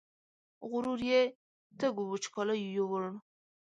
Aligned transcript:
غرور 0.69 0.99
یې 1.11 1.21
تږو 1.79 2.03
وچکالیو 2.11 2.73
یووړ 2.77 3.03